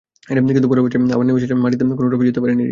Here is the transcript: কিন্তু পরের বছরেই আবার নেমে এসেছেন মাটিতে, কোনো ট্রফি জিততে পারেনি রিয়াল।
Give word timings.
কিন্তু 0.55 0.67
পরের 0.69 0.83
বছরেই 0.85 1.13
আবার 1.15 1.25
নেমে 1.27 1.39
এসেছেন 1.41 1.59
মাটিতে, 1.63 1.83
কোনো 1.99 2.07
ট্রফি 2.11 2.23
জিততে 2.27 2.41
পারেনি 2.43 2.59
রিয়াল। 2.61 2.69